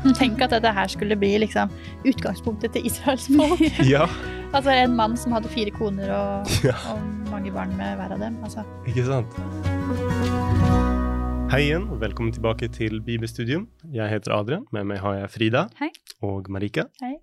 [0.20, 1.70] Tenk at dette her skulle bli liksom
[2.08, 3.60] utgangspunktet til Israels folk.
[3.94, 4.06] Ja,
[4.56, 6.76] altså en mann som hadde fire koner og, Ja.
[6.92, 8.38] og mange barn med hver av dem.
[8.46, 8.64] Altså.
[8.88, 9.40] ikke sant?
[11.50, 13.66] Hei igjen, og velkommen tilbake til Bibelstudium.
[13.92, 15.90] Jeg heter Adrian, med meg har jeg Frida Hei.
[16.22, 16.84] og Marika.
[17.02, 17.16] Hei.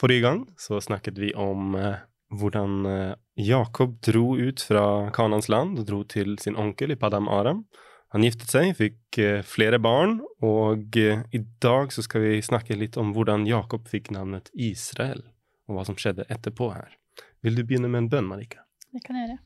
[0.00, 2.00] Forrige gang så snakket vi om eh,
[2.34, 7.28] hvordan eh, Jakob dro ut fra Kanans land og dro til sin onkel i Padam
[7.30, 7.66] Aram.
[8.14, 12.76] Han giftet seg, fikk eh, flere barn, og eh, i dag så skal vi snakke
[12.78, 15.24] litt om hvordan Jakob fikk navnet Israel,
[15.66, 16.92] og hva som skjedde etterpå her.
[17.42, 18.62] Vil du begynne med en bønn, Marika?
[18.94, 19.40] Det kan jeg gjøre.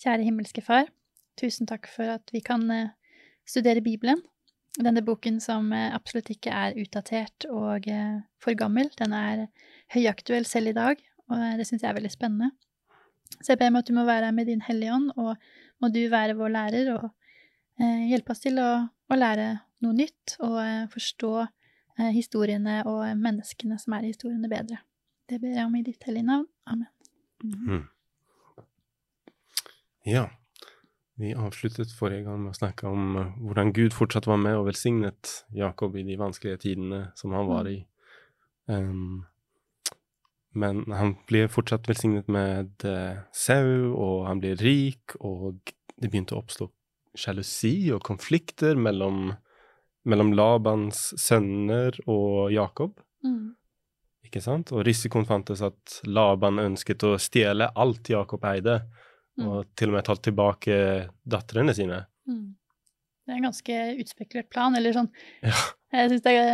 [0.00, 0.88] Kjære himmelske Far,
[1.36, 2.94] tusen takk for at vi kan eh,
[3.44, 4.24] studere Bibelen.
[4.80, 7.86] Denne boken som absolutt ikke er utdatert og
[8.44, 8.90] for gammel.
[9.00, 9.46] Den er
[9.94, 11.00] høyaktuell selv i dag,
[11.32, 12.50] og det syns jeg er veldig spennende.
[13.38, 15.32] Så jeg ber meg at du må være med din Hellige Ånd, og
[15.80, 17.08] må du være vår lærer og
[17.84, 19.48] hjelpe oss til å, å lære
[19.84, 24.80] noe nytt og eh, forstå eh, historiene og eh, menneskene som er i historiene, bedre.
[25.26, 26.48] Det ber jeg om i ditt hellige navn.
[26.70, 26.90] Amen.
[27.42, 27.84] Mm.
[30.06, 30.28] Ja,
[31.18, 34.68] vi avsluttet forrige gang med å snakke om eh, hvordan Gud fortsatt var med og
[34.70, 37.80] velsignet Jakob i de vanskelige tidene som han var i.
[38.66, 39.24] Um,
[40.56, 45.60] men han ble fortsatt velsignet med eh, sau, og han ble rik, og
[45.96, 46.70] det begynte å oppstå
[47.18, 49.30] sjalusi og konflikter mellom,
[50.06, 52.98] mellom Labans sønner og Jakob.
[53.26, 53.54] Mm.
[54.26, 54.72] Ikke sant?
[54.74, 58.82] Og risikoen fantes at Laban ønsket å stjele alt Jakob eide,
[59.36, 59.48] Mm.
[59.52, 60.76] og til og med tatt tilbake
[61.28, 61.98] datterne sine.
[62.24, 62.54] Mm.
[63.26, 65.10] Det er en ganske utspekulert plan, eller sånn
[65.44, 65.52] Ja.
[65.92, 66.46] Jeg syns det er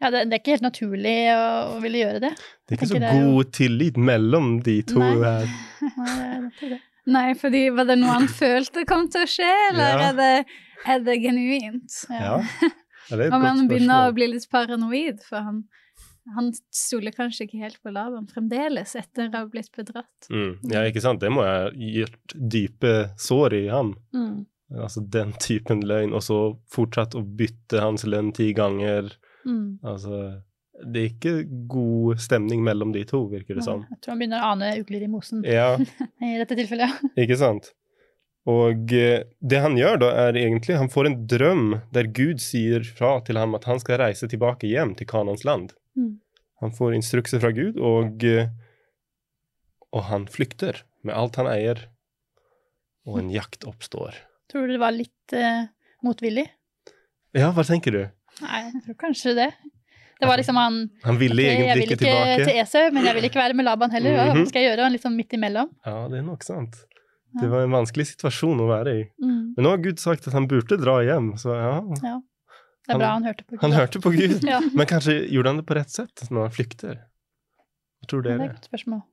[0.00, 2.30] ja, det, det er ikke helt naturlig å, å ville gjøre det.
[2.64, 5.44] Det er ikke så god jo- tillit mellom de to Nei.
[5.98, 6.80] Nei, det er det.
[7.10, 10.08] Nei, fordi var det noe han følte kom til å skje, eller Ja.
[10.10, 11.96] er, det, er det genuint?
[12.10, 12.36] Ja.
[13.10, 15.64] Ja, det er et Om han begynner å bli litt paranoid, for han,
[16.36, 20.30] han stoler kanskje ikke helt på Laban fremdeles etter å ha blitt bedratt.
[20.30, 20.52] Mm.
[20.70, 21.20] Ja, ikke sant?
[21.20, 23.96] Det må ha gjort dype sår i ham.
[24.14, 24.44] Mm.
[24.78, 26.38] Altså den typen løgn, og så
[26.72, 29.10] fortsatt å bytte hans lønn ti ganger.
[29.44, 29.82] Mm.
[29.82, 30.22] Altså,
[30.80, 31.34] det er ikke
[31.70, 33.84] god stemning mellom de to, virker det som.
[33.92, 35.76] Jeg tror han begynner å ane ugler i mosen Ja,
[36.24, 36.88] i dette tilfellet.
[36.88, 37.12] ja.
[37.24, 37.70] Ikke sant?
[38.50, 42.82] Og eh, det han gjør da, er egentlig Han får en drøm der Gud sier
[42.82, 45.76] fra til ham at han skal reise tilbake hjem til Kanans land.
[45.94, 46.16] Mm.
[46.64, 48.50] Han får instrukser fra Gud, og, eh,
[49.92, 51.86] og han flykter med alt han eier.
[53.06, 54.18] Og en jakt oppstår.
[54.50, 55.64] Tror du det var litt uh,
[56.06, 56.44] motvillig?
[57.34, 58.02] Ja, hva tenker du?
[58.44, 59.48] Nei, jeg tror kanskje det.
[60.22, 60.74] Det var liksom han
[61.04, 62.46] Han ville egentlig Jeg egentlig vil ikke ikke tilbake.
[62.46, 64.10] til Esau, men jeg vil ikke være med Laban heller.
[64.16, 64.46] Hva Mhm.
[64.48, 64.84] skal jeg gjøre?
[64.86, 65.68] Han sånn midt imellom.
[65.86, 66.76] Ja, det er nok sant.
[67.40, 69.02] Det var en vanskelig situasjon å være i.
[69.24, 69.54] Mm.
[69.56, 71.80] Men nå har Gud sagt at han burde dra hjem, så ja.
[72.04, 72.20] Ja.
[72.20, 73.60] Det Han- er bra han hørte på Gud.
[73.62, 74.44] Han hørte på Gud.
[74.52, 76.94] Ja, Men kanskje gjorde han det på rett sett når han flykter?
[78.02, 78.50] Hva tror det er dere?
[78.50, 79.02] et godt spørsmål.
[79.02, 79.08] Det-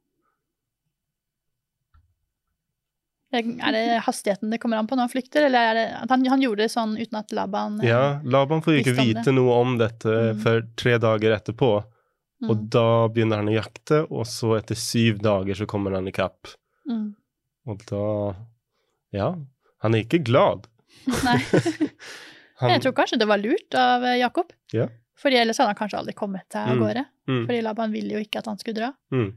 [3.32, 6.24] Er det hastigheten det kommer an på når han flykter, eller er det at han,
[6.26, 9.76] han gjorde det sånn uten at Laban eh, Ja, Laban får ikke vite noe om
[9.78, 10.40] dette Mm.
[10.42, 11.70] før tre dager etterpå.
[12.42, 16.08] mm, Og da begynner han å jakte, og så etter syv dager så kommer han
[16.08, 16.48] i kapp.
[16.90, 17.14] mm.
[17.68, 18.36] Og da
[19.14, 19.36] Ja,
[19.84, 20.66] han er ikke glad.
[21.26, 21.38] Nei.
[22.60, 24.50] Han, Jeg tror kanskje det var lurt av eh, Jakob.
[24.74, 24.88] Ja.
[25.20, 26.82] Fordi ellers hadde han kanskje aldri kommet seg av Mm.
[26.84, 27.06] gårde.
[27.30, 28.90] mm, Fordi Laban ville jo ikke at han skulle dra.
[29.14, 29.30] mm.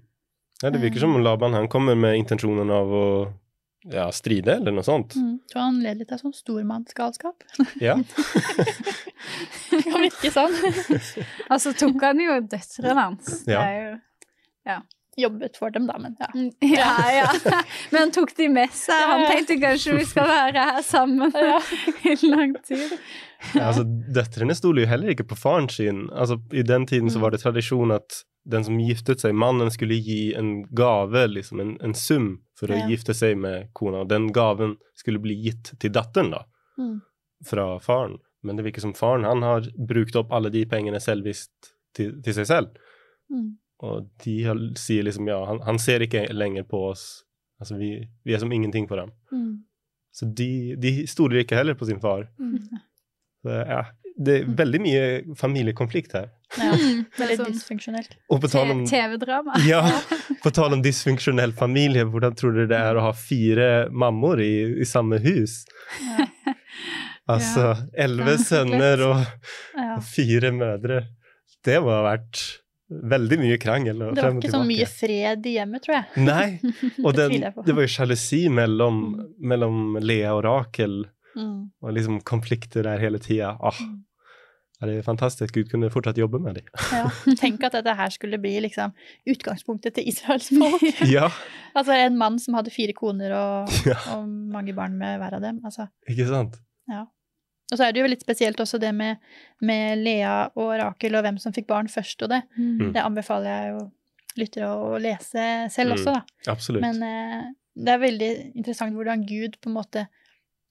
[0.63, 1.01] Ja, det virker Eh.
[1.01, 3.33] som om Laban han kommer med intensjonen av å
[3.91, 5.15] ja, stride, eller noe sånt.
[5.19, 5.39] Mm.
[5.51, 7.43] Tror han led litt av sånn stormannsgalskap.
[7.83, 7.97] Ja.
[9.71, 10.55] Det kan virke sånn.
[11.51, 13.45] altså tok han jo døtrene hans.
[13.47, 13.63] Det Ja.
[13.69, 13.99] er jo
[15.21, 16.27] Jobbet for dem, da, men ja.
[16.33, 17.27] Mm, Ja, ja.
[17.93, 18.97] Men han tok de med seg.
[18.97, 19.33] Han Ja, ja.
[19.35, 21.35] tenkte kanskje vi skal være her sammen
[22.09, 22.95] i lang tid.
[23.53, 26.07] Ja, altså, døtrene stoler jo heller ikke på faren sin.
[26.17, 27.27] Altså, I den tiden så Mm.
[27.27, 31.77] var det tradisjon at den som giftet seg, mannen skulle gi en gave, liksom en,
[31.81, 32.89] en sum, for å Ja.
[32.91, 34.05] gifte seg med kona.
[34.05, 36.45] Den gaven skulle bli gitt til datteren, da,
[36.79, 37.01] Mm.
[37.45, 38.19] fra faren.
[38.43, 42.35] Men det virker som faren han har brukt opp alle de pengene selvvisst til, til
[42.35, 42.69] seg selv.
[43.31, 43.57] Mm.
[43.83, 47.25] Og de har, sier liksom ja, han, han ser ikke lenger på oss.
[47.61, 49.13] Altså, vi, vi er som ingenting for ham.
[49.33, 49.63] Mm.
[50.13, 52.27] Så de, de stoler ikke heller på sin far.
[52.39, 52.59] Mm.
[53.43, 53.85] Så, ja,
[54.17, 55.05] det er veldig mye
[55.39, 56.31] familiekonflikt her.
[56.59, 56.73] Ja,
[57.21, 58.17] veldig sånn dysfunksjonelt.
[58.33, 59.57] Og på tal om, TV-drama.
[59.73, 59.83] ja,
[60.43, 64.55] på tal om dysfunksjonell familie, hvordan tror dere det er å ha fire mammaer i,
[64.85, 65.63] i samme hus?
[66.03, 66.29] Ja.
[67.33, 71.05] Altså elleve Ja, sønner og fire mødre.
[71.63, 72.43] Det må ha vært
[72.93, 74.03] veldig mye krangel.
[74.13, 76.25] Det var ikke så mye fred i hjemmet, tror jeg.
[76.27, 76.49] Nei,
[77.05, 79.03] og Det den, jeg det var jo sjalusi mellom,
[79.41, 80.99] mellom Lea og Rakel,
[81.37, 81.71] Mm.
[81.81, 83.55] og liksom konflikter der hele tida.
[83.61, 83.79] Ah,
[84.83, 86.67] er det fantastisk Gud kunne fortsatt jobbe med dem.
[86.93, 87.07] Ja.
[87.39, 88.93] Tenk at dette her skulle bli liksom
[89.31, 90.83] utgangspunktet til Israels folk.
[91.17, 91.29] ja,
[91.79, 93.97] Altså en mann som hadde fire koner og, Ja.
[94.17, 95.61] og mange barn med hver av dem.
[95.65, 95.87] Altså.
[96.11, 96.59] ikke sant?
[97.73, 99.17] Og så er det jo litt spesielt også det med,
[99.65, 102.43] med Lea og Rakel og hvem som fikk barn først og det.
[102.59, 102.91] Mm.
[102.93, 103.85] Det anbefaler jeg jo
[104.43, 105.97] lyttere å lese selv Mm.
[105.97, 106.53] også, da.
[106.53, 106.83] Absolutt.
[106.85, 107.47] Men eh,
[107.79, 108.29] det er veldig
[108.59, 110.05] interessant hvordan Gud på en måte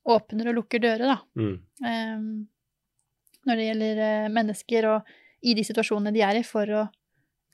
[0.09, 1.17] åpner og lukker dører, da.
[1.37, 1.55] Mm.
[1.85, 2.25] Um,
[3.47, 6.83] når det gjelder eh, mennesker og i de situasjonene de er i, for å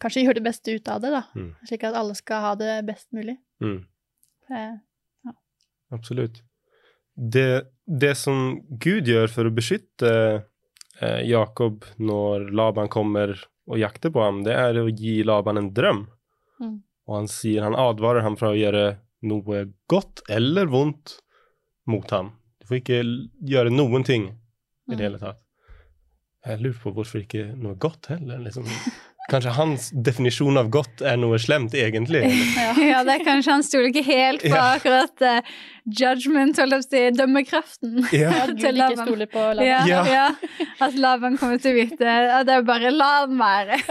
[0.01, 1.23] kanskje gjøre det beste ut av det, da.
[1.37, 1.53] Mm.
[1.69, 3.37] Slik at alle skal ha det best mulig.
[3.63, 3.79] Mm.
[4.51, 4.75] Eh,
[5.95, 6.41] Absolutt.
[7.15, 10.11] Det, det som Gud gjør for å beskytte
[10.99, 13.33] eh, Jakob når Laban kommer
[13.67, 16.05] og jakter på ham, det er å gi Laban en drøm.
[16.61, 16.75] Mm.
[17.07, 18.97] Og han sier, han advarer ham fra å gjøre
[19.27, 21.17] noe godt eller vondt
[21.87, 22.31] mot ham.
[22.61, 23.01] Du får ikke
[23.47, 25.03] gjøre noen ting i det Mm.
[25.05, 25.39] hele tatt.
[26.45, 28.37] Jeg lurer på hvorfor ikke noe godt heller.
[28.39, 28.63] Liksom.
[29.27, 32.21] Kanskje hans definisjon av godt er noe slemt, egentlig.
[32.89, 33.01] ja.
[33.03, 34.61] Det er kanskje han stoler ikke helt på Ja.
[34.77, 35.49] akkurat uh,
[35.83, 37.97] judgment, holdt jeg på å si, dømmekraften.
[38.15, 38.29] Ja.
[38.45, 39.67] At Gud ikke stoler på Laban.
[39.67, 40.01] Ja, Ja.
[40.07, 40.65] ja.
[40.87, 42.07] At Laban kommer til å vite
[42.37, 43.81] at det er bare la han være.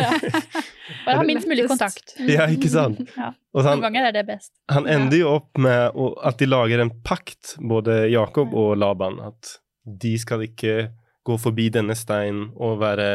[1.05, 2.17] Bare ha minst mulig kontakt.
[2.25, 3.05] ja, ikke sant?
[3.17, 3.33] Ja.
[3.57, 4.53] Og Noen han, ganger er det best.
[4.73, 5.97] Han ender jo opp med
[6.29, 10.89] at de lager en pakt, både Jakob og Laban, at de skal ikke
[11.27, 13.09] gå forbi denne steinen og være,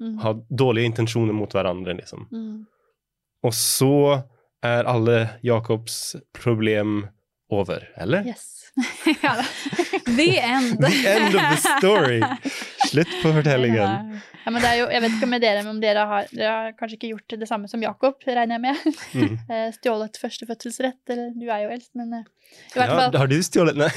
[0.00, 0.18] Mm.
[0.18, 2.28] ha dårlige intensjoner mot hverandre, liksom.
[2.32, 2.66] Mm.
[3.44, 4.22] Og så
[4.64, 7.06] er alle Jakobs problem
[7.52, 8.26] over, eller?
[8.26, 8.50] Yes.
[9.22, 9.44] Ja, da.
[10.16, 10.80] The end.
[10.82, 12.22] The end of the story!
[12.88, 14.20] Slutt på fortellingen.
[14.44, 16.50] Ja, men det er jo, jeg vet ikke med dere, men om dere har, dere
[16.52, 18.98] har kanskje ikke gjort det samme som Jakob, regner jeg med.
[19.14, 19.36] Mm.
[19.54, 22.26] Eh, Stjålet førstefødselsrett, eller du er jo eldst, men eh,
[22.74, 23.88] i hvert Ja, har du stjålet Nei.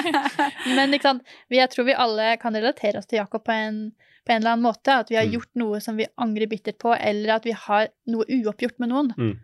[0.76, 1.36] Men ikke sant?
[1.52, 3.80] Jeg tror vi alle kan relatere oss til Jakob på en,
[4.26, 4.96] på en eller annen måte.
[5.04, 5.32] At vi har Mm.
[5.36, 9.12] gjort noe som vi angrer bittert på, eller at vi har noe uoppgjort med noen.
[9.16, 9.36] Mm.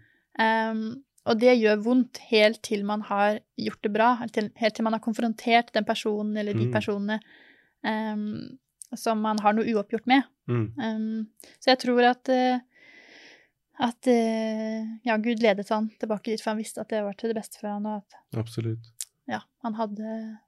[0.42, 4.74] Um, og det gjør vondt helt til man har gjort det bra, helt til, helt
[4.74, 6.72] til man har konfrontert den personen eller de Mm.
[6.74, 7.20] personene
[7.84, 8.58] um,
[8.94, 10.24] som man har noe uoppgjort med.
[10.48, 10.72] Mm.
[10.78, 11.26] Um,
[11.60, 12.58] så jeg tror at uh,
[13.82, 17.30] at uh, ja, Gud ledet han tilbake dit, for han visste at det var til
[17.32, 18.90] det beste for han, og at Absolutt.
[19.28, 20.38] ja, han hadde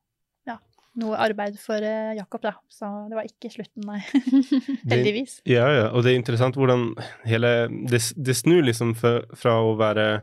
[0.96, 2.52] noe arbeid for eh, Jakob, da.
[2.69, 4.00] Så det var ikke slutten, nei.
[4.85, 5.41] Det- Heldigvis.
[5.44, 6.94] Ja, ja, og det er interessant hvordan
[7.25, 10.23] hele Det, det snur liksom fra, fra å være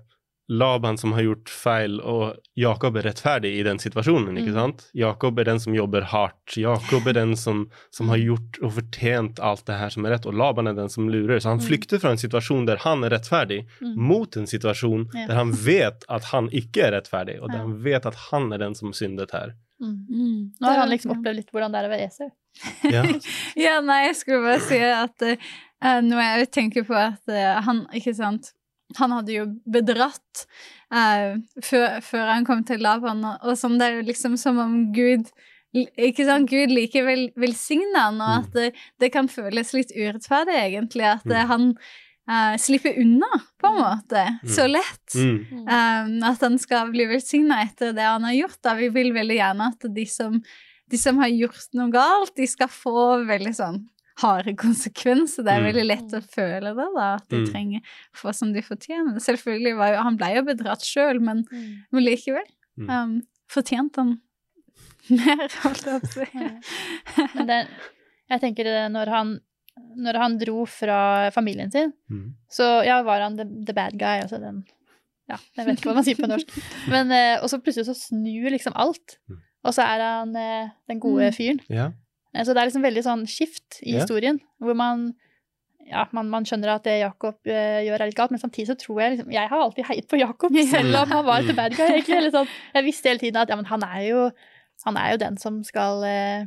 [0.51, 4.57] Laban som har gjort feil, og Jakob er rettferdig i den situasjonen, ikke Mm.
[4.57, 4.81] sant?
[4.94, 6.57] Jakob er den som jobber hardt.
[6.59, 10.25] Jakob er den som, som har gjort og fortjent alt det her som er rett,
[10.27, 11.39] og Laban er den som lurer.
[11.39, 11.67] Så han Mm.
[11.69, 13.95] flykter fra en situasjon der han er rettferdig, Mm.
[13.95, 15.27] mot en situasjon Ja.
[15.27, 17.63] der han vet at han ikke er rettferdig, og der Ja.
[17.63, 19.53] han vet at han er den som syndet her.
[19.81, 19.98] Mm.
[20.07, 20.39] Mm.
[20.62, 22.31] Nå har han liksom opplevd litt hvordan det er å være Esau.
[22.86, 23.04] Ja.
[23.66, 27.86] Ja, nei, jeg skulle bare si at uh, når jeg tenker på at uh, han,
[27.98, 28.51] ikke sant
[29.00, 30.42] Han hadde jo bedratt
[30.92, 34.60] uh, før, før han kom til Laban, og, og sånn, det er jo liksom som
[34.60, 35.31] om Gud
[35.72, 38.66] ikke sant, Gud likevel velsigner han, og at det,
[39.00, 41.48] det kan føles litt urettferdig, egentlig, at eh, Mm.
[41.48, 41.69] han
[42.29, 43.29] eh, slippe unna,
[43.62, 45.15] på en måte, så lett.
[45.15, 45.39] Mm.
[45.68, 48.59] Um, at han skal bli velsigna etter det han har gjort.
[48.63, 48.75] Da.
[48.75, 50.38] Vi vil veldig gjerne at de som,
[50.91, 53.81] de som har gjort noe galt, de skal få veldig sånn
[54.21, 55.44] harde konsekvenser.
[55.47, 55.68] Det er Mm.
[55.73, 57.48] veldig lett å føle det, da, at de Mm.
[57.51, 57.81] trenger
[58.13, 59.15] få som de fortjener.
[59.19, 61.46] Selvfølgelig var jo Han ble jo bedratt sjøl, men,
[61.91, 62.46] men likevel.
[62.77, 62.89] Mm.
[62.89, 64.22] Um, fortjente han
[65.10, 67.27] mer, holdt jeg på å si.
[67.36, 67.67] Men det,
[68.29, 69.39] jeg tenker det når han,
[69.97, 72.33] når han dro fra familien sin, Mm.
[72.50, 74.63] så ja, var han the, the bad guy, altså den
[75.29, 76.50] Ja, jeg vet ikke hva man sier på norsk.
[76.91, 79.17] Men, eh, og så plutselig så snur liksom alt.
[79.29, 79.38] Mm.
[79.63, 81.35] Og så er han eh, den gode Mm.
[81.38, 81.59] fyren.
[81.69, 81.85] Ja.
[82.35, 84.01] Eh, Så det er liksom veldig sånn skift i Ja.
[84.01, 85.13] historien, hvor man
[85.88, 88.75] ja, man, man skjønner at det Jakob uh, gjør er litt galt, men samtidig så
[88.77, 91.73] tror jeg liksom Jeg har alltid heiet på Jakob, selv om han var the bad
[91.75, 92.17] guy, egentlig.
[92.17, 92.47] Eller sånn.
[92.75, 94.31] Jeg visste hele tiden at ja, men han er jo,
[94.85, 96.45] han er jo den som skal uh,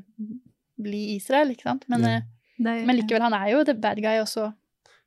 [0.81, 1.85] bli Israel, ikke sant.
[1.89, 2.21] Men, Ja.
[2.59, 4.53] Det- men likevel, han er jo the bad guy, og så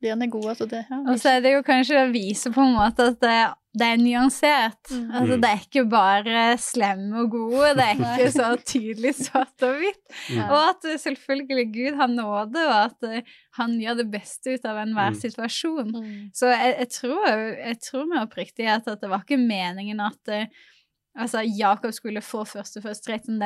[0.01, 0.55] blir han den gode.
[0.55, 3.19] Så det, ja, Og så er det jo kanskje å vise på en måte at
[3.19, 3.37] det,
[3.77, 4.91] det er nyansert.
[4.91, 5.09] Mm.
[5.11, 5.41] Altså, Mm.
[5.41, 10.05] det er ikke bare slemme og gode, det er ikke så tydelig svart og hvitt.
[10.29, 10.43] Mm.
[10.51, 13.21] Og at eh, selvfølgelig Gud har nåde, og at eh,
[13.57, 15.21] han gjør det beste ut av enhver Mm.
[15.21, 15.91] situasjon.
[15.95, 16.31] Mm.
[16.33, 17.27] Så jeg, jeg, tror,
[17.57, 20.45] jeg tror med oppriktighet at det var ikke meningen at eh,
[21.17, 23.39] altså, Jakob skulle få førstefødselsretten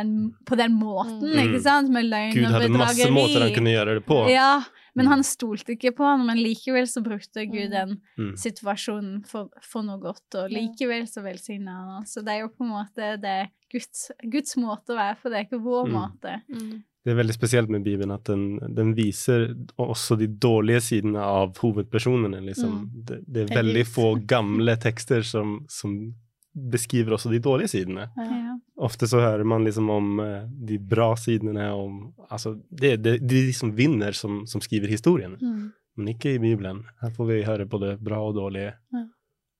[0.45, 1.39] på den måten, Mm.
[1.47, 1.89] ikke sant?
[1.91, 4.29] Med løgn Gud og hadde masse måter han kunne gjøre det på.
[4.29, 4.61] Ja,
[4.95, 5.11] men Mm.
[5.11, 7.71] han stolte ikke på han, men likevel så brukte Gud Mm.
[7.71, 8.35] den Mm.
[8.37, 12.03] situasjonen for, for noe godt, og likevel så velsigna han han.
[12.05, 15.29] Så det er jo på en måte det er Guds, Guds måte å være på,
[15.29, 15.93] det er ikke vår Mm.
[15.93, 16.41] måte.
[16.51, 16.83] Mm.
[17.03, 21.55] det er veldig spesielt med Bibelen at den, den viser også de dårlige sidene av
[21.57, 22.43] hovedpersonene.
[22.45, 22.69] Liksom.
[22.93, 23.05] Mm.
[23.05, 26.13] Det, det er veldig få gamle tekster som, som
[26.53, 28.07] beskriver også de dårlige sidene.
[28.17, 28.55] Ja.
[28.77, 33.37] Ofte så hører man liksom om eh, de bra sidene, om Altså, det, det, det
[33.37, 35.71] er de som vinner, som, som skriver historien, Mm.
[35.97, 36.83] men ikke i Bibelen.
[37.01, 38.73] Her får vi høre både bra og dårlige.
[38.93, 39.05] Ja.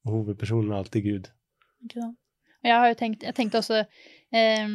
[0.06, 1.30] Og hovedpersonen er alltid Gud.
[1.84, 2.18] Ikke sant?
[2.64, 4.68] Jeg har jo tenkt, jeg tenkte også eh,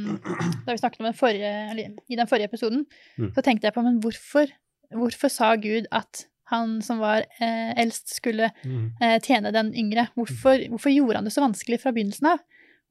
[0.67, 2.87] Da vi snakket om den forrige, eller i den forrige episoden,
[3.19, 3.33] Mm.
[3.35, 4.47] så tenkte jeg på men hvorfor,
[4.95, 10.09] hvorfor sa Gud at han som var eh, eldst, skulle eh, tjene den yngre?
[10.15, 12.39] Hvorfor, hvorfor gjorde han det så vanskelig fra begynnelsen av?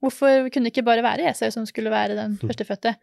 [0.04, 2.48] Hvorfor kunne det ikke bare være Esau som skulle være den Mm.
[2.48, 2.96] førstefødte?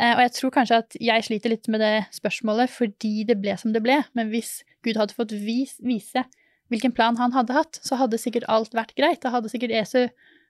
[0.00, 3.56] Eh, og jeg tror kanskje at jeg sliter litt med det spørsmålet fordi det ble
[3.60, 3.98] som det ble.
[4.14, 6.24] Men hvis Gud hadde fått vis, vise
[6.70, 9.20] hvilken plan han hadde hatt, så hadde sikkert alt vært greit.
[9.20, 10.06] Da hadde sikkert Esau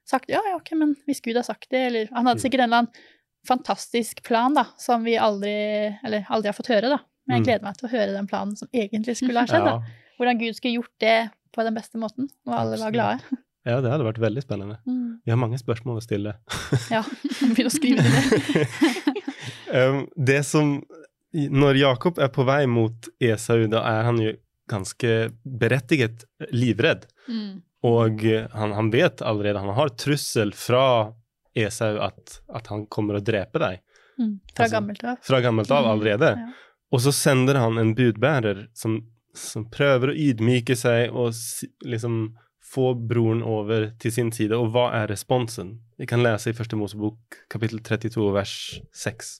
[0.06, 2.44] sagt ja, ja, ok, men hvis Gud har sagt det, eller Han hadde Mm.
[2.46, 2.92] sikkert en eller annen
[3.48, 6.98] fantastisk plan, da, som vi aldri, eller aldri har fått høre, da.
[7.30, 7.46] Men jeg Mm.
[7.46, 9.78] gleder meg til å høre den planen som egentlig skulle ha skjedd, da.
[10.18, 13.20] Hvordan Gud skulle gjort det på den beste måten, og alle var glade.
[13.66, 14.76] ja, det hadde vært veldig spennende.
[14.86, 15.20] Mm.
[15.24, 16.34] Vi har mange spørsmål å stille.
[16.90, 17.02] Ja,
[17.54, 18.66] begynn å skrive det.
[19.72, 20.82] Um, det som
[21.32, 24.32] Når Jakob er på vei mot Esau, da er han jo
[24.70, 27.04] ganske berettiget livredd.
[27.30, 27.60] Mm.
[27.86, 31.12] Og eh, han, han vet allerede, han har trussel fra
[31.54, 33.78] Esau at, at han kommer å drepe deg.
[34.18, 34.34] Mm.
[34.56, 35.16] Fra Altså, gammelt av.
[35.22, 36.32] Fra gammelt av Mm, allerede.
[36.34, 36.50] ja.
[36.90, 39.00] Og så sender han en budbærer som,
[39.34, 41.34] som prøver å ydmyke seg og
[41.86, 42.22] liksom
[42.70, 44.56] få broren over til sin side.
[44.58, 45.78] Og hva er responsen?
[45.98, 48.56] Vi kan lese i Første Mosebok kapittel 32 vers
[48.94, 49.30] 6.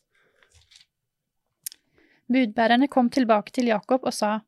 [2.30, 4.40] Budbærerne kom tilbake til Jakob og sa,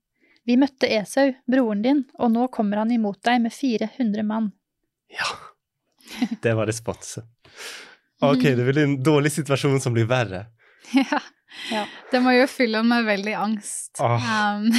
[0.47, 4.49] Vi møtte Esau, broren din, og nå kommer han imot deg med 400 mann.
[5.13, 5.29] Ja,
[6.43, 7.29] det var responsen.
[8.23, 10.47] Ok, det blir en dårlig situasjon som blir verre.
[10.93, 11.21] Ja.
[11.71, 11.85] Ja.
[12.13, 14.01] Det må jo fylle med veldig angst.
[14.03, 14.17] Oh.
[14.19, 14.71] Um,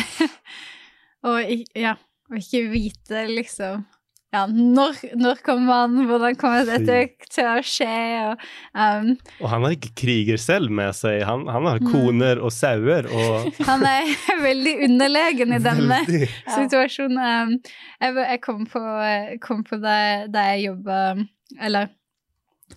[1.29, 1.41] og,
[1.77, 1.95] ja,
[2.31, 3.83] og ikke vite, liksom
[4.33, 6.95] ja, når, når kommer han, hvordan kommer dette
[7.29, 7.89] til å skje?
[8.31, 9.11] Og, um,
[9.43, 11.91] Og han har ikke kriger selv med seg, han, han har Mm.
[11.93, 14.09] koner og sauer og han er
[14.47, 16.31] veldig underlegen i denne Veldig.
[16.49, 17.21] Situasjonen.
[17.21, 17.53] Um,
[18.01, 18.81] jeg, jeg kom på,
[19.45, 20.01] kom på det,
[20.33, 20.97] da jeg jobba
[21.61, 21.93] Eller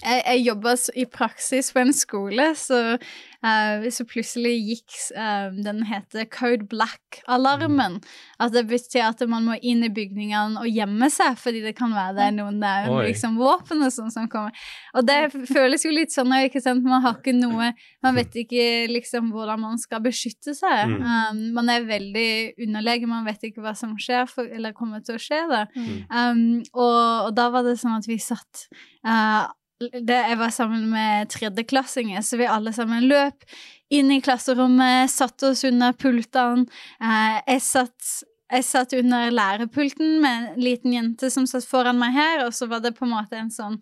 [0.03, 5.83] jeg, jeg jobba i praksis på en skole, så, uh, så plutselig gikk uh, den
[5.89, 7.99] heter Code Black-alarmen.
[8.43, 11.95] At det betyr at man må inn i bygningene og gjemme seg, fordi det kan
[11.97, 14.55] være det er noen der med liksom, våpen og sånn som kommer.
[14.97, 17.73] Og det føles jo litt sånn, ikke sant, man har ikke noe
[18.05, 20.93] Man vet ikke liksom hvordan man skal beskytte seg.
[20.93, 21.01] Mm.
[21.03, 22.29] Um, man er veldig
[22.63, 25.41] underlegen, man vet ikke hva som skjer, for, eller kommer til å skje.
[25.51, 25.65] da.
[25.75, 25.97] Mm.
[26.11, 26.43] Um,
[26.77, 28.67] og, og da var det sånn at vi satt
[29.07, 29.47] eh,
[29.81, 33.45] det, Jeg var sammen med tredjeklassinger, så vi alle sammen løp
[33.93, 36.67] inn i klasserommet, satte oss under pultene.
[37.01, 38.13] Eh, jeg, satt,
[38.53, 42.71] jeg satt under lærepulten med en liten jente som satt foran meg her, og så
[42.71, 43.81] var det på en måte en sånn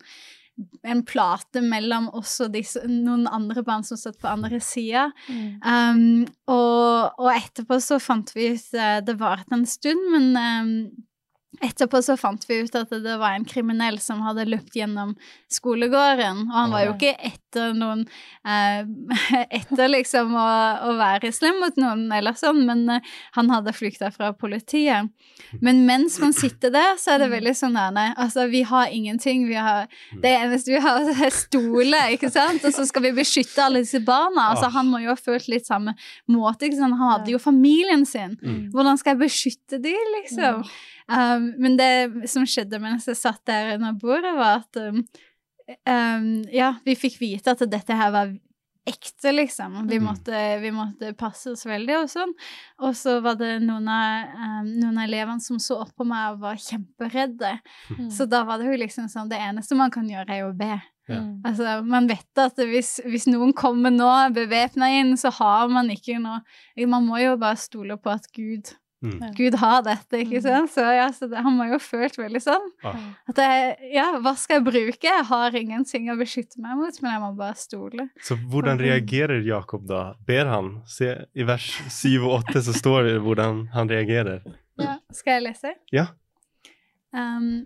[0.87, 5.09] en plate mellom oss og disse, noen andre barn som satt på andre sida.
[5.27, 5.49] Mm.
[5.59, 10.71] Um, og, og etterpå så fant vi ut uh, Det varte en stund, men um,
[11.63, 15.13] etterpå så fant vi ut at det var en kriminell som hadde løpt gjennom
[15.51, 16.45] skolegården.
[16.49, 18.03] Og han var jo ikke etter noen
[18.47, 18.83] eh,
[19.59, 20.47] Etter liksom å,
[20.89, 25.11] å være slem mot noen eller sånn, men eh, han hadde flykta fra politiet.
[25.63, 28.91] Men mens man sitter der, så er det veldig sånn der nei, Altså, vi har
[28.93, 29.45] ingenting.
[29.49, 29.87] Vi har
[30.21, 32.65] Det eneste vi har, er stoler, ikke sant?
[32.65, 34.51] Og så skal vi beskytte alle disse barna.
[34.53, 35.95] Altså, han må jo ha følt litt samme
[36.31, 36.99] måte, ikke sant?
[36.99, 38.37] Han hadde jo familien sin.
[38.41, 38.59] Mm.
[38.75, 40.65] Hvordan skal jeg beskytte de, liksom?
[41.05, 45.03] Um, men det som skjedde mens jeg satt der under bordet, var at um,
[45.89, 48.33] um, Ja, vi fikk vite at dette her var
[48.85, 49.79] ekte, liksom.
[49.89, 50.03] Vi Mm.
[50.05, 52.33] måtte, vi måtte passe oss veldig og sånn.
[52.85, 56.35] Og så var det noen av, um, noen av elevene som så opp på meg
[56.35, 57.55] og var kjemperedde.
[57.95, 58.11] Mm.
[58.13, 60.57] Så da var det jo liksom sånn Det eneste man kan gjøre, er jo å
[60.59, 60.75] be.
[61.09, 61.17] Ja.
[61.21, 61.41] Mm.
[61.45, 66.19] Altså, man vet at hvis, hvis noen kommer nå bevæpna inn, så har man ikke
[66.21, 66.41] noe
[66.87, 68.69] Man må jo bare stole på at Gud
[69.03, 69.19] Mm.
[69.37, 70.45] Gud har dette, ikke Mm.
[70.45, 70.71] sant?
[70.71, 72.63] Så, ja, så det, han må jo ha følt veldig sånn.
[72.83, 72.95] Ah.
[73.29, 75.03] At jeg, ja, hva skal jeg bruke?
[75.11, 78.07] Jeg har ingenting å beskytte meg mot, men jeg må bare stole.
[78.23, 80.15] Så hvordan reagerer Jakob da?
[80.25, 80.81] Ber han?
[80.87, 84.41] Se, I vers 7 og 8 så står det hvordan han reagerer.
[84.79, 84.97] Ja.
[85.13, 85.75] Skal jeg lese?
[85.93, 86.07] Ja.
[87.15, 87.65] Um,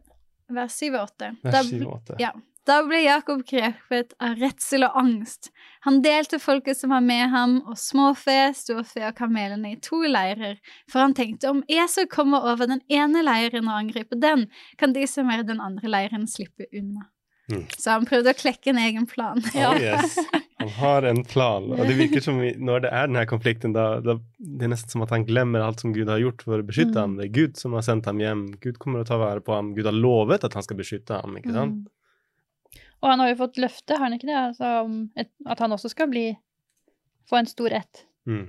[0.49, 1.31] vers 7 og 8.
[1.45, 2.19] Vers 7 og 8.
[2.19, 2.33] ja.
[2.69, 5.49] Da ble Jakob krepet av redsel og angst.
[5.87, 10.57] Han delte folket som var med ham, og småfe, storfe og kamelene i to leirer,
[10.91, 14.47] for han tenkte om Esau kommer over den ene leiren og angriper den,
[14.77, 17.09] kan de som er i den andre leiren slippe unna.
[17.49, 17.63] Mm.
[17.81, 19.39] Så han prøvde å klekke en egen plan.
[19.65, 20.19] Oh, yes.
[20.59, 24.17] Han har en plan, og det virker som når det er denne konflikten, da, da
[24.37, 26.91] det er nesten som at han glemmer alt som Gud har gjort for å beskytte
[26.93, 26.99] Mm.
[27.01, 27.13] ham.
[27.17, 28.43] Det er Gud som har sendt ham hjem.
[28.61, 29.71] Gud kommer å ta vare på ham.
[29.77, 31.79] Gud har lovet at han skal beskytte ham, ikke sant?
[31.79, 31.87] Mm.
[33.01, 34.35] Og han har jo fått løfte, har han ikke det?
[34.35, 36.25] Altså, om et, at han også skal bli
[37.29, 38.05] få en stor ett.
[38.27, 38.47] Mm.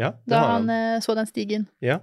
[0.00, 0.94] Ja, Da har han han.
[0.96, 1.66] eh, så den stigen.
[1.84, 1.98] Ja,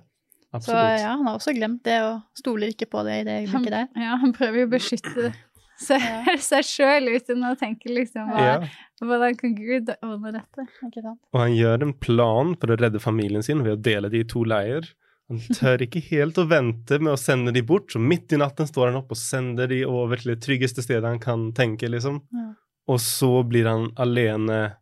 [0.51, 0.99] Så absolutt.
[1.01, 3.87] ja, han har også glemt det, og stoler ikke på det i det øyeblikket der.
[3.95, 5.33] ja, han prøver jo å beskytte
[5.81, 6.35] seg, Ja.
[6.51, 8.67] seg sjøl uten å tenke liksom hva.
[9.01, 10.67] Hvordan kan Gud ordne dette?
[10.85, 11.19] Ikke sant?
[11.33, 14.27] Og han gjør en plan for å redde familien sin ved å dele de i
[14.29, 14.85] to leirer.
[15.29, 18.67] Han tør ikke helt å vente med å sende de bort, så midt i natten
[18.67, 22.21] står han opp og sender de over til det tryggeste stedet han kan tenke, liksom.
[22.35, 22.47] Ja.
[22.91, 24.75] Og så blir han alene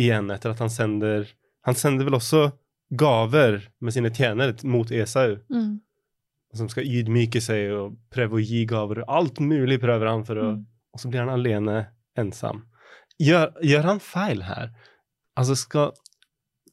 [0.00, 1.26] igjen etter at han sender
[1.66, 2.52] Han sender vel også
[2.94, 5.80] gaver med sine tjenere mot Esau, Mm.
[6.54, 9.02] som skal ydmyke seg og prøve å gi gaver.
[9.08, 10.64] Alt mulig prøver han for å Mm.
[10.94, 12.62] Og så blir han alene ensam.
[13.20, 14.70] Gjør, gjør han feil her?
[15.36, 15.92] Altså, skal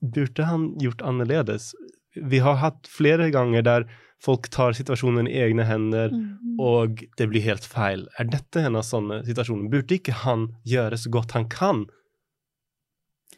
[0.01, 1.73] Burde han gjort annerledes?
[2.15, 3.85] Vi har hatt flere ganger der
[4.23, 6.59] folk tar situasjonen i egne hender, Mm.
[6.59, 8.07] og det blir helt feil.
[8.19, 9.69] Er dette en av sånne situasjoner?
[9.69, 11.85] Burde ikke han gjøre så godt han kan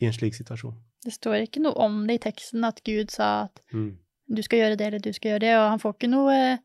[0.01, 0.75] i en slik situasjon?
[1.05, 3.97] Det står ikke noe om det i teksten at Gud sa at Mm.
[4.33, 6.57] du skal gjøre det eller du skal gjøre det, og han får ikke noe eh,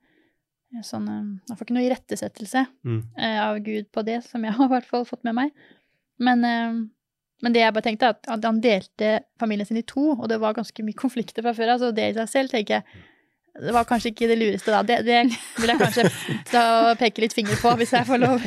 [0.82, 3.02] sånn, eh, Han får ikke noe irettesettelse Mm.
[3.18, 5.50] eh, av Gud på det, som jeg har i hvert fall fått med meg.
[6.18, 6.44] Men,
[7.42, 10.40] men det jeg bare tenkte, er at, han delte familien sin i to, og det
[10.42, 13.06] var ganske mye konflikter fra før av, så det i seg selv tenker jeg
[13.60, 14.78] det var kanskje ikke det lureste da.
[14.86, 15.24] Det, det
[15.58, 16.04] vil jeg kanskje
[16.52, 18.44] ta og peke litt finger på, hvis jeg får lov.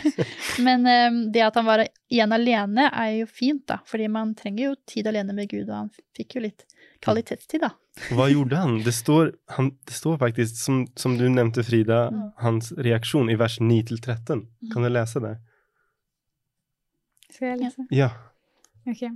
[0.63, 3.81] Men um, det at han var igjen alene, er jo fint, da.
[3.85, 6.63] Fordi man trenger jo tid alene med Gud, og han fikk jo litt
[7.03, 7.73] kvalitetstid, da.
[8.15, 8.79] Hva gjorde han?
[8.87, 12.29] Det står, han, det står faktisk, som, som du nevnte, Frida, Mm.
[12.47, 14.47] hans reaksjon i vers 9-13.
[14.71, 15.35] Kan du lese det?
[17.33, 17.85] Skal jeg lese?
[17.93, 18.09] Ja.
[18.89, 19.07] Ok.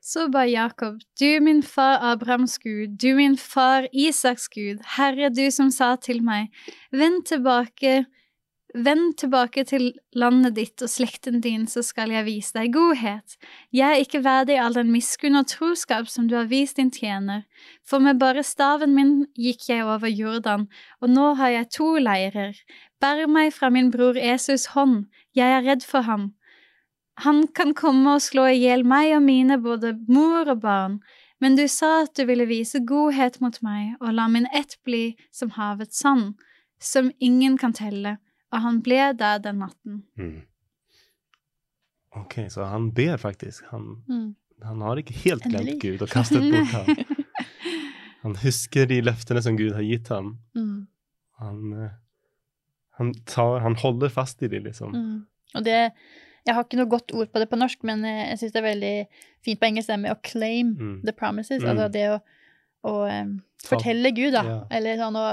[0.00, 5.50] Så ba Jakob, du min far Abrahams Gud, du min far Isaks Gud, Herre du
[5.52, 6.48] som sa til meg,
[6.88, 8.06] vend tilbake,
[8.72, 13.36] vend tilbake til landet ditt og slekten din, så skal jeg vise deg godhet.
[13.76, 17.44] Jeg er ikke verdig all den miskunn og troskap som du har vist din tjener,
[17.84, 20.64] for med bare staven min gikk jeg over Jordan,
[21.04, 22.56] og nå har jeg to leirer.
[23.04, 26.30] Bær meg fra min bror Esus hånd, jeg er redd for ham.
[27.16, 31.00] Han kan komme og slå i hjel meg og mine, både mor og barn,
[31.40, 35.16] men du sa at du ville vise godhet mot meg og la min ett bli
[35.32, 36.34] som havets sand,
[36.80, 38.18] som ingen kan telle,
[38.52, 40.02] og han ble der den natten.
[40.16, 40.42] Mm.
[42.16, 43.64] Ok, så han ber faktisk.
[43.70, 44.34] Han, Mm.
[44.64, 45.80] han har ikke helt glemt.
[45.82, 46.96] Gud og kastet bort ham.
[48.22, 50.38] Han husker de løftene som Gud har gitt ham.
[50.54, 50.88] Mm.
[51.40, 51.90] Han, eh,
[52.98, 54.92] han, tar, han holder fast i de, liksom.
[54.92, 55.26] Mm.
[55.54, 55.92] Og det
[56.46, 58.60] Jeg har ikke noe godt ord på det på norsk, men eh, jeg syns det
[58.62, 58.94] er veldig
[59.44, 61.02] fint på engelsk det med å claim Mm.
[61.04, 61.62] the promises.
[61.62, 61.68] Mm.
[61.70, 62.20] Altså det å,
[62.84, 62.94] å
[63.62, 64.42] Ta- fortelle Gud, da.
[64.44, 64.62] Yeah.
[64.70, 65.26] Eller sånn å,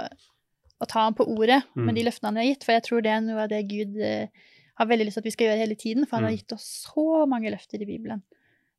[0.84, 1.86] å ta ham på ordet Mm.
[1.86, 2.64] med de løftene han har gitt.
[2.68, 4.28] For jeg tror det er noe av det Gud uh,
[4.78, 6.06] har veldig lyst til at vi skal gjøre hele tiden.
[6.06, 6.38] For han har Mm.
[6.38, 8.22] gitt oss så mange løfter i Bibelen.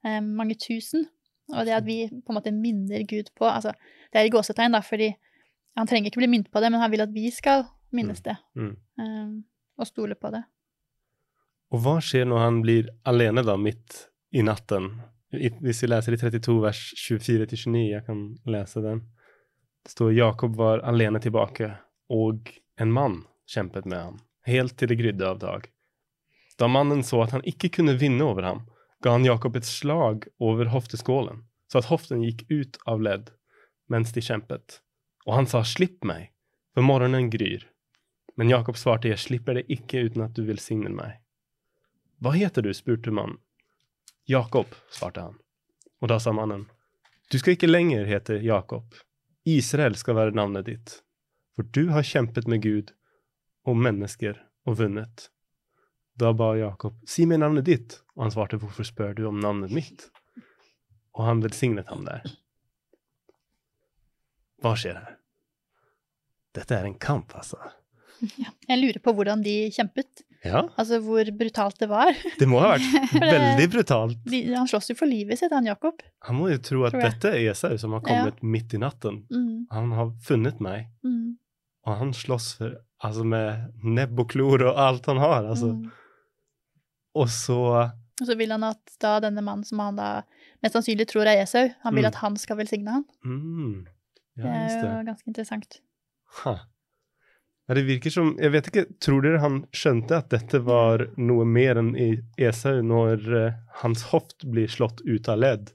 [0.05, 1.07] Um, mange tusen.
[1.51, 3.73] Og det at vi på en måte minner Gud på altså
[4.13, 5.15] Det er i gåsetegn, da, fordi
[5.77, 8.37] han trenger ikke bli minnet på det, men han vil at vi skal minnes det.
[8.57, 8.77] Mm.
[9.01, 9.45] em,
[9.79, 10.43] og stole på det.
[11.75, 14.91] Og hva skjer når han blir alene da, midt i natten?
[15.31, 19.03] Hvis vi leser i 32 vers 24-29, jeg kan lese den.
[19.85, 21.75] Det står Jakob var alene tilbake,
[22.09, 22.49] og
[22.81, 24.17] en mann kjempet med ham,
[24.49, 25.69] helt til det grydde av dag.
[26.59, 28.65] Da mannen så at han ikke kunne vinne over ham,
[29.05, 33.31] ga han Jakob et slag over hofteskålen, så at hoften gikk ut av ledd
[33.89, 34.81] mens de kjempet.
[35.29, 36.33] Og han sa, slipp meg,
[36.75, 37.63] for morgenen gryr.
[38.37, 41.17] Men Jakob svarte, jeg slipper det ikke uten at du velsigner meg.
[42.19, 42.73] Hva heter du?
[42.75, 43.39] spurte mannen.
[44.29, 45.39] Jakob, svarte han.
[46.03, 46.67] Og da sa mannen,
[47.31, 48.95] du skal ikke lenger hete Jakob.
[49.49, 50.95] Israel skal være navnet ditt,
[51.57, 52.93] for du har kjempet med Gud
[53.69, 54.37] og mennesker
[54.69, 55.29] og vunnet.
[56.19, 59.73] Da ba Jakob, si meg navnet ditt, og han svarte, hvorfor spør du om navnet
[59.73, 60.09] mitt?
[61.17, 62.27] Og han velsignet ham der.
[64.63, 65.19] Hva skjer her?
[66.59, 67.61] Dette er en kamp, altså.
[68.69, 70.25] Jeg lurer på hvordan de kjempet.
[70.45, 72.13] Ja, Altså hvor brutalt det var.
[72.39, 74.19] det må ha vært veldig brutalt.
[74.55, 75.99] Han slåss jo for livet sitt, han Jakob.
[76.29, 79.25] Han må jo tro at dette er Esau som har kommet midt i natten.
[79.35, 81.35] Mm, Han har funnet meg, mm,
[81.89, 85.43] og han slåss for, altså med nebb og klor og alt han har.
[85.51, 85.73] Altså.
[85.75, 85.91] mm.
[87.19, 87.59] Og så
[88.21, 90.23] Og så vil han at da denne mannen som han da
[90.63, 92.09] mest sannsynlig tror er Esau, han vil Mm.
[92.09, 93.05] at han skal velsigne han.
[93.25, 93.85] mm,
[94.39, 95.81] Det Ja, er jo ganske interessant.
[96.45, 96.57] Ha.
[97.69, 101.45] Ja, det virker som Jeg vet ikke, tror dere han skjønte at dette var noe
[101.45, 105.75] mer enn i Esau når uh, hans hoft blir slått ut av ledd?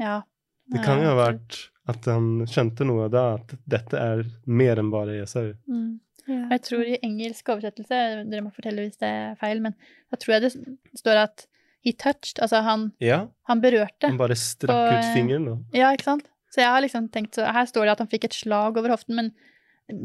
[0.00, 0.22] Ja.
[0.70, 1.58] Det kan jo ha vært
[1.90, 5.50] at han skjønte noe da, at dette er mer enn bare Esau.
[5.68, 5.98] Mm.
[6.30, 6.40] Ja.
[6.54, 9.74] Jeg tror i engelsk oversettelse, dere må fortelle hvis det er feil, men
[10.12, 10.52] da tror jeg det
[11.00, 11.46] står at
[11.84, 14.06] he touched, altså han, Ja, han berørte.
[14.06, 15.56] han bare strakk Og, ut eh, fingeren, da.
[15.80, 16.29] Ja, ikke sant?
[16.50, 18.90] Så jeg har liksom tenkt så Her står det at han fikk et slag over
[18.96, 19.30] hoften, men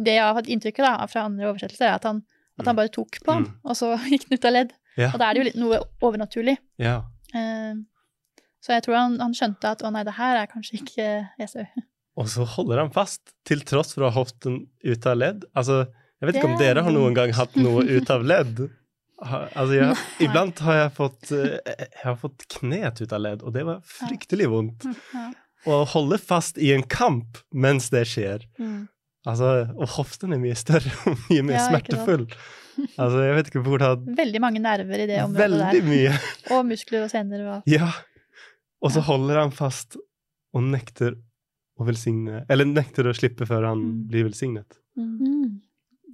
[0.05, 2.23] det jeg har hatt inntrykk av da, fra andre oversettelser, er at han,
[2.59, 3.57] at han bare tok på ham, Mm.
[3.65, 4.71] og så gikk den ut av ledd.
[4.97, 5.09] Ja.
[5.13, 6.57] Og da er det jo litt noe overnaturlig.
[6.81, 7.01] ja.
[7.35, 7.75] Eh,
[8.65, 11.03] så jeg tror han, han skjønte at å nei, det her er kanskje ikke
[11.43, 11.65] Esau.
[12.17, 15.43] Og så holder han fast, til tross for å ha hoften ut av ledd.
[15.53, 15.83] Altså,
[16.17, 18.63] jeg vet ikke om Det om dere har noen gang hatt noe ut av ledd.
[19.21, 23.53] Altså, jeg, iblant har jeg fått, eh, jeg har fått knet ut av ledd, og
[23.53, 24.87] det var fryktelig vondt.
[25.13, 25.27] Ja.
[25.65, 28.43] Å holde fast i en kamp mens det skjer.
[28.61, 28.87] Mm.
[29.25, 32.27] Altså, og hoften er mye større og mye mer Ja, smertefull.
[32.99, 35.87] Altså, jeg vet ikke hvordan Veldig mange nerver i det området Veldig der.
[35.89, 36.17] mye.
[36.53, 37.87] Og muskler og sener og Ja.
[38.83, 39.07] Og så Ja.
[39.07, 39.95] holder han fast
[40.53, 41.15] og nekter
[41.79, 44.07] å velsigne Eller nekter å slippe før han Mm.
[44.11, 44.77] blir velsignet.
[44.97, 45.15] mm.
[45.19, 45.61] Mm.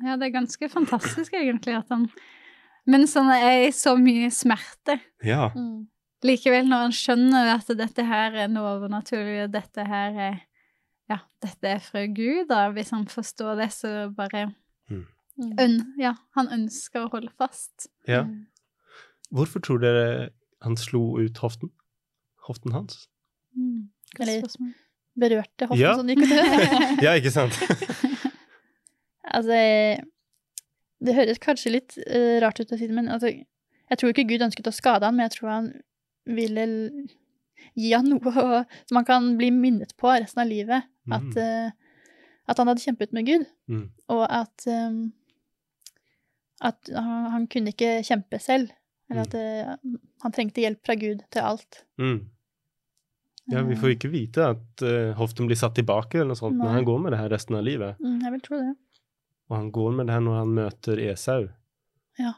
[0.06, 2.08] Ja, det er ganske fantastisk, egentlig, at han
[2.88, 5.50] Mens han er i så mye smerte, Ja.
[5.54, 5.88] Mm.
[6.24, 10.40] Likevel, når han skjønner at dette her er noe overnaturlig, og dette her er
[11.12, 14.54] Ja, dette er fra Gud, da, hvis han forstår det, så bare
[14.90, 15.06] Mm.
[15.60, 17.88] øn, Ja, han ønsker å holde fast.
[18.08, 18.24] ja.
[18.24, 18.46] Mm.
[19.34, 20.30] Hvorfor tror dere
[20.62, 21.70] han slo ut hoften?
[22.48, 23.08] Hoften hans?
[23.58, 23.90] Mm.
[24.20, 24.44] Eller-
[25.20, 25.96] Berørte hoften Ja.
[25.98, 26.30] sånn gikk ut.
[27.04, 27.52] Ja, ikke sant?
[29.34, 29.58] altså,
[31.06, 34.28] det høres kanskje litt uh, rart ut å si det, men altså, jeg tror ikke
[34.30, 35.72] Gud ønsket å skade han, men jeg tror han
[36.26, 36.66] ville
[37.78, 40.84] gi han noe som han kan bli minnet på resten av livet.
[41.12, 41.38] At, Mm.
[41.38, 41.72] eh,
[42.48, 43.90] at han hadde kjempet med Gud, Mm.
[44.10, 45.14] og at, um,
[46.62, 48.70] at han, han kunne ikke kjempe selv.
[49.10, 49.72] Eller at eh,
[50.24, 51.82] han trengte hjelp fra Gud til alt.
[52.00, 52.30] Mm.
[53.52, 56.70] Ja, vi får ikke vite at uh, hoften blir satt tilbake, eller noe sånt, men
[56.72, 57.98] han går med det her resten av livet.
[58.00, 58.76] Mm, jeg vil tro det.
[59.50, 61.50] Og han går med det her når han møter Esau.
[62.22, 62.32] Ja,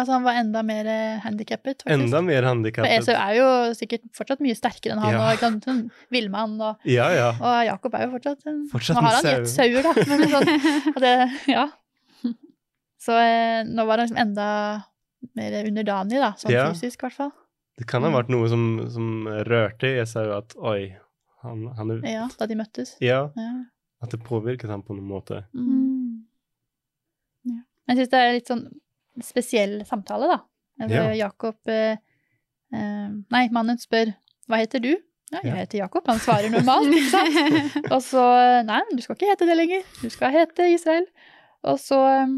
[0.00, 1.92] altså han var enda mer uh, handikappet, faktisk.
[2.06, 2.92] Enda mer For handikappet.
[3.00, 3.46] Esau er jo
[3.78, 5.24] sikkert fortsatt mye sterkere enn han, Ja.
[5.32, 5.82] og sant, sånn
[6.12, 7.30] villmann, og, Ja, ja.
[7.40, 10.94] og Jakob er jo fortsatt en Fortsatt Nå har han gjett sauer, da, men sånn,
[10.94, 11.14] og det,
[11.56, 11.66] ja.
[13.06, 14.46] Så eh, nå var han liksom enda
[15.36, 16.68] mer underdanig, da, sånn Ja.
[16.72, 17.32] fysisk i hvert fall.
[17.76, 20.94] Det kan ha vært noe som, som rørte Esau, at oi,
[21.44, 22.94] han, han er Ja, da de møttes.
[23.04, 23.50] Ja, Ja.
[24.02, 25.42] at det påvirket ham på noen måte.
[25.54, 26.24] Mm.
[27.46, 27.60] Ja.
[27.88, 28.64] Jeg syns det er litt sånn
[29.24, 30.38] spesiell samtale, da.
[30.90, 31.08] Ja.
[31.16, 31.96] Jakob eh,
[32.74, 34.12] eh, Nei, mannen spør
[34.46, 34.92] hva heter du?
[35.32, 36.06] Ja, jeg heter Jakob.
[36.06, 37.72] Han svarer normalt, ikke sant?
[37.94, 38.22] Og så
[38.66, 39.88] Nei, du skal ikke hete det lenger.
[39.98, 41.08] Du skal hete Israel.
[41.66, 42.36] Og så um,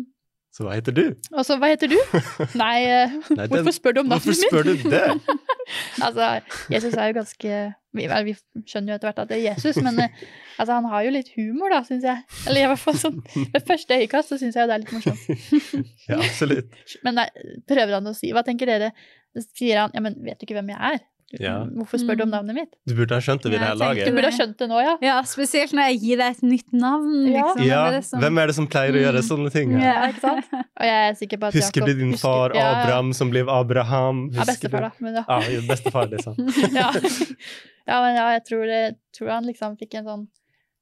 [0.59, 1.05] Så hva heter du?
[1.39, 1.95] Og så, hva heter du?
[2.59, 4.51] Nei, eh, Nei, den- hvorfor spør du om Hvorfor navnet mitt?
[4.51, 5.39] spør du det?
[6.03, 6.27] Altså,
[6.73, 7.57] Jesus er jo ganske
[7.99, 8.33] vi, vi
[8.69, 10.23] skjønner jo etter hvert at det er Jesus, men eh,
[10.57, 12.23] altså, han har jo litt humor, da, syns jeg.
[12.49, 15.23] Eller i hvert fall sånn Ved første øyekast så syns jeg det er litt morsomt.
[16.09, 16.73] Ja, absolutt.
[17.05, 17.29] Men nei,
[17.69, 18.91] prøver han å si Hva tenker dere?
[19.37, 21.05] Så sier han Ja, men vet du ikke hvem jeg er?
[21.37, 21.67] Ja.
[21.77, 22.37] Hvorfor spør du om Mm.
[22.39, 22.71] navnet mitt?
[22.89, 24.07] Du burde ha skjønt det ved det her laget.
[24.09, 24.95] Du burde ha skjønt det nå, ja.
[25.05, 27.11] Ja, spesielt når jeg gir deg et nytt navn.
[27.29, 27.43] Ja.
[27.53, 27.67] Liksom.
[27.67, 29.73] Ja, er sånn- hvem er det som pleier å gjøre sånne ting?
[29.79, 30.47] Ja, ikke sant?
[30.55, 32.81] Og jeg er sikker på at Husker Jakob du din far husker- ja, ja.
[32.83, 34.31] Abraham som ble Abraham?
[34.33, 34.91] Ja, Husker bestefar, da.
[35.01, 35.25] Men ja.
[35.29, 36.39] Ja, bestefar, det sant.
[36.73, 36.93] ja.
[37.87, 40.27] ja, men ja, jeg tror, det, tror han liksom fikk en sånn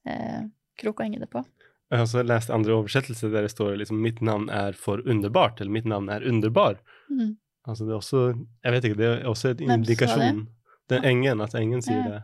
[0.06, 0.42] eh,
[0.78, 1.42] krok å henge det på.
[1.90, 5.60] Jeg har også lest andre oversettelser der det står liksom 'mitt navn er for underbart',
[5.60, 6.78] eller 'mitt navn er underbar'.
[7.10, 7.36] Mm.
[7.66, 8.20] Altså det er også
[8.64, 10.48] Jeg vet ikke, det er også et indikasjon.
[10.88, 12.08] Det er engen, at engen sier Ja.
[12.12, 12.22] det.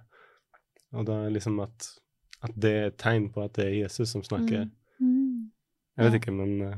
[0.92, 1.88] Og da er liksom at,
[2.42, 4.68] at det er et tegn på at det er Jesus som snakker.
[5.00, 5.06] Mm.
[5.08, 5.50] Mm.
[5.96, 6.18] Jeg vet Ja.
[6.20, 6.74] ikke, men uh,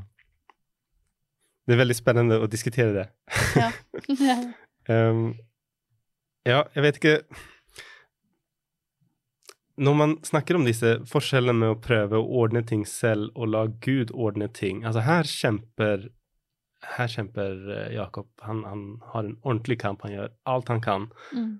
[1.67, 3.07] Det er veldig spennende å diskutere det.
[4.19, 4.37] Ja.
[4.89, 5.35] Ehm,
[6.45, 7.19] ja, jeg vet ikke
[9.77, 13.65] Når man snakker om disse forskjellene med å prøve å ordne ting selv og la
[13.83, 16.05] Gud ordne ting Altså, her kjemper
[16.95, 18.29] her kjemper eh, Jakob.
[18.45, 20.03] Han, han har en ordentlig kamp.
[20.05, 21.09] Han gjør alt han kan.
[21.33, 21.55] Mm.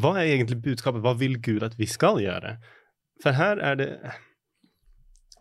[0.00, 1.02] Hva er egentlig budskapet?
[1.04, 2.56] Hva vil Gud at vi skal gjøre?
[3.22, 3.90] For her er det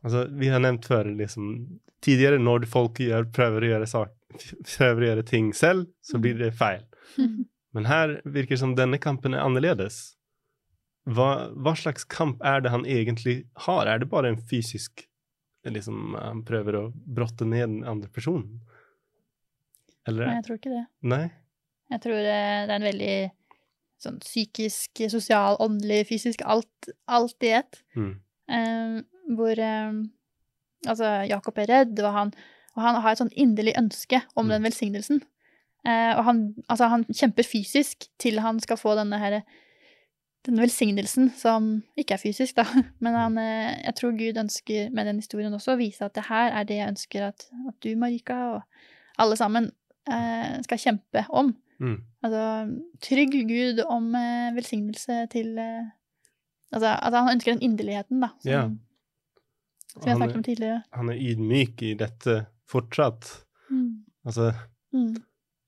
[0.04, 4.10] Altså, vi har nevnt før liksom Tidligere, når folk gjør, prøver, å gjøre sak,
[4.68, 6.82] prøver å gjøre ting selv, så blir det feil.
[7.74, 10.18] Men her virker det som denne kampen er annerledes.
[11.08, 13.88] Hva, hva slags kamp er det han egentlig har?
[13.88, 15.06] Er det bare en fysisk
[15.72, 18.62] liksom, Han prøver å brotte ned den andre personen?
[20.08, 20.84] Eller Nei, jeg tror ikke det.
[21.14, 21.24] Nei?
[21.94, 23.16] Jeg tror eh, det er en veldig
[24.04, 27.80] sånn psykisk, sosial, åndelig, fysisk, alt, alt i ett.
[27.96, 28.10] Mm.
[28.52, 28.98] Um,
[29.38, 30.02] hvor um,
[30.84, 32.34] altså Jakob er redd, og han,
[32.76, 34.52] og han har et sånn inderlig ønske om Mm.
[34.58, 35.22] den velsignelsen.
[35.88, 39.40] Uh, og han, altså han kjemper fysisk til han skal få denne her,
[40.46, 42.66] den velsignelsen som ikke er fysisk, da.
[43.04, 46.26] Men han, eh, jeg tror Gud ønsker med den historien også å vise at det
[46.30, 48.62] her er det jeg ønsker at, at du, Marika, og
[49.24, 49.72] alle sammen
[50.12, 51.54] eh, skal kjempe om.
[51.80, 51.98] Mm.
[52.24, 52.44] Altså
[53.04, 55.84] trygg Gud om eh, velsignelse til eh,
[56.74, 58.32] Altså altså, han ønsker den inderligheten, da.
[58.42, 58.62] Som, Ja.
[59.94, 60.78] som Han snakket om er, tidligere.
[60.98, 62.38] han er ydmyk i dette
[62.72, 63.28] fortsatt.
[63.70, 64.04] Mm.
[64.26, 64.52] Altså,
[64.94, 65.16] Mm.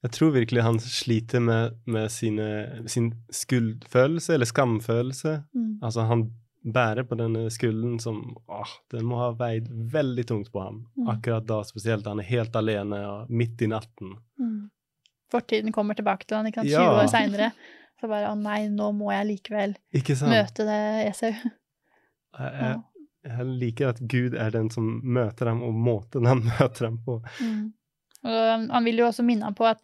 [0.05, 2.45] Jeg tror virkelig han sliter med, med sine,
[2.91, 5.31] sin skuldfølelse, eller skamfølelse.
[5.55, 5.71] Mm.
[5.81, 6.27] Altså, han
[6.65, 10.83] bærer på denne skulden som åh, Den må ha veid veldig tungt på ham.
[10.97, 11.09] Mm.
[11.13, 12.05] Akkurat da spesielt.
[12.09, 14.15] Han er helt alene og midt i natten.
[14.41, 14.67] Mm.
[15.33, 16.91] Fortiden kommer tilbake til han, ikke sant, 20 Ja.
[17.01, 17.51] år seinere.
[17.99, 19.75] Så bare 'Å nei, nå må jeg likevel
[20.29, 21.33] møte det Esau'.
[22.37, 22.81] Jeg,
[23.23, 27.21] jeg liker at Gud er den som møter ham, og måten han møter ham på.
[27.41, 27.73] Mm.
[28.25, 29.81] Og han vil jo også minne ham på at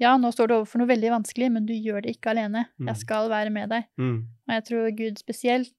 [0.00, 2.64] ja, nå står du overfor noe veldig vanskelig, men du gjør det ikke alene.
[2.80, 2.90] Mm.
[2.90, 3.86] Jeg skal være med deg.
[4.00, 4.18] Mm.
[4.48, 5.74] Og jeg tror Gud spesielt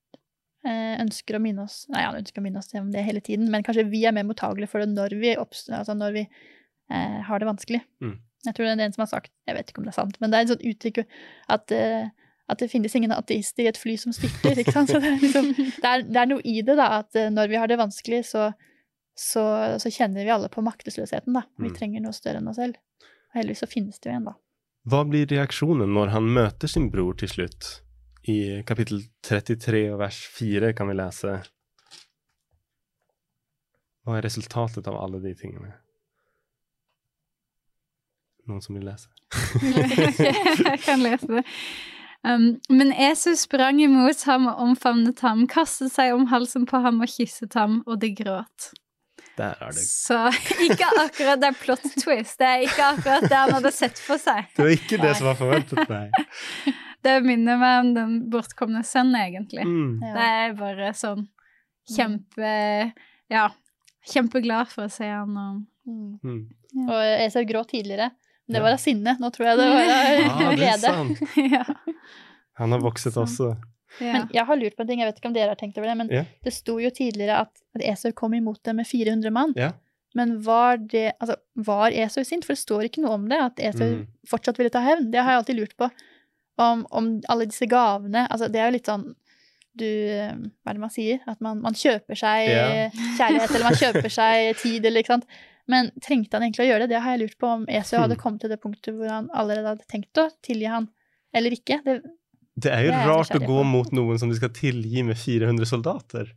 [0.63, 3.49] eh, ønsker å minne oss Nei, han ønsker å minne oss om det hele tiden,
[3.51, 7.41] men kanskje vi er mer mottagelige for det når vi, altså når vi eh, har
[7.41, 7.83] det vanskelig.
[8.03, 8.17] Mm.
[8.43, 10.19] Jeg tror det er en som har sagt, jeg vet ikke om det er sant,
[10.19, 12.11] men det er et sånt uttrykk at, eh,
[12.51, 14.59] at det finnes ingen ateister i et fly som styrter.
[14.59, 14.91] ikke sant?
[14.91, 15.51] Så det, er liksom,
[15.83, 18.23] det, er, det er noe i det, da, at eh, når vi har det vanskelig,
[18.31, 18.51] så,
[19.15, 19.43] så,
[19.79, 21.33] så kjenner vi alle på maktesløsheten.
[21.33, 21.43] da.
[21.57, 21.75] Vi Mm.
[21.77, 22.75] trenger noe større enn oss selv.
[23.33, 24.33] Og heldigvis så finnes det jo en, da.
[24.89, 27.81] Hva blir reaksjonen når han møter sin bror til slutt?
[28.27, 31.41] I kapittel 33 og vers 4 kan vi lese
[34.03, 35.73] Hva er resultatet av alle de tingene?
[38.47, 39.07] Noen som vil lese?
[39.63, 41.43] jeg kan lese det.
[42.23, 47.01] Um, men Jesus sprang imot ham og omfavnet ham, kastet seg om halsen på ham
[47.03, 48.69] og kysset ham, og de gråt.
[49.37, 49.81] Der er det.
[49.87, 50.17] Så
[50.67, 52.37] ikke akkurat det er plot twist.
[52.39, 54.45] Det er ikke akkurat det han hadde sett for seg.
[54.55, 56.07] Det var ikke det som var forventet, nei.
[57.03, 59.65] Det minner meg om den bortkomne sønnen, egentlig.
[59.67, 59.97] Mm.
[60.05, 61.25] Det er bare sånn
[61.91, 62.51] kjempe
[63.33, 63.49] Ja.
[64.07, 66.13] Kjempeglad for å se han og Mm.
[66.23, 66.85] Mm.
[66.87, 68.05] Og Esau gråt tidligere.
[68.47, 69.17] Det var av sinne.
[69.19, 70.93] Nå tror jeg det var av Ja, det er glede.
[70.93, 71.19] sant.
[71.51, 71.63] ja.
[72.61, 73.49] Han har vokset også.
[73.99, 74.13] Ja.
[74.13, 75.87] Men jeg har lurt på en ting, jeg vet ikke om dere har tenkt over
[75.87, 76.23] det, men Ja.
[76.43, 79.53] det sto jo tidligere at, at Esau kom imot dem med 400 mann.
[79.55, 79.71] Ja.
[80.15, 82.45] Men var det Altså, var Esau sint?
[82.45, 84.07] For det står ikke noe om det, at Esau Mm.
[84.27, 85.11] fortsatt ville ta hevn.
[85.11, 85.89] Det har jeg alltid lurt på.
[86.57, 89.15] Om, om alle disse gavene Altså, det er jo litt sånn
[89.75, 91.19] du Hva er det man sier?
[91.27, 92.89] At man, man kjøper seg Ja.
[93.17, 95.25] kjærlighet, eller man kjøper seg tid, eller ikke sant.
[95.67, 96.89] Men trengte han egentlig å gjøre det?
[96.93, 98.21] Det har jeg lurt på, om Esau hadde Hmm.
[98.21, 100.89] kommet til det punktet hvor han allerede hadde tenkt å tilgi han,
[101.33, 101.81] eller ikke.
[101.83, 102.01] Det,
[102.55, 105.17] Det er jo Det er rart å gå mot noen som de skal tilgi med
[105.17, 106.33] 400 soldater.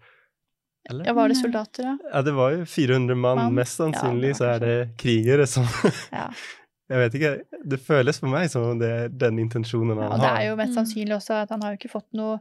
[0.88, 1.05] Eller?
[1.09, 1.96] ja, var det soldater, da?
[2.12, 3.37] Ja, det var jo 400 mann.
[3.40, 3.55] Mann.
[3.59, 5.66] Mest sannsynlig ja, så er det krigere som
[6.12, 6.29] Ja.
[6.88, 7.31] Jeg vet ikke.
[7.66, 10.14] Det føles for meg som om det er den intensjonen han Ja, har.
[10.14, 10.76] og det er jo mest Mm.
[10.79, 12.37] sannsynlig også at han har jo ikke fått noe,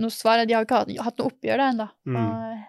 [0.00, 0.40] noe svar.
[0.48, 1.88] De har jo ikke hatt, hatt noe oppgjør der ennå.
[2.08, 2.62] Mm.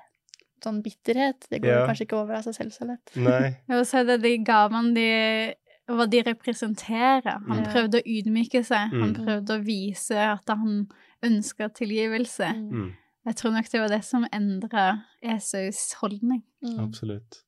[0.67, 1.85] Sånn bitterhet, det går Ja.
[1.87, 3.15] kanskje ikke over av seg selv så lett.
[3.15, 3.55] Nei.
[3.69, 5.55] Jeg vil si det de gavene de
[5.87, 7.39] hva de representerer.
[7.47, 7.67] Han Mm.
[7.71, 8.89] prøvde å ydmyke seg.
[8.91, 9.25] Han Mm.
[9.25, 10.87] prøvde å vise at han
[11.23, 12.53] ønska tilgivelse.
[12.55, 12.93] Mm,
[13.25, 16.43] Jeg tror nok det var det som endra Esaus holdning.
[16.63, 16.79] Mm.
[16.79, 17.43] absolutt.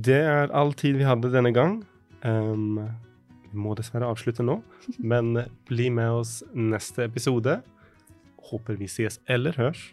[0.00, 1.84] Det er all tid vi hadde denne gang.
[2.24, 2.76] Um,
[3.52, 4.62] vi må dessverre avslutte nå,
[5.00, 5.34] men
[5.66, 7.62] bli med oss neste episode.
[8.50, 9.92] Håper vi ses eller hørs.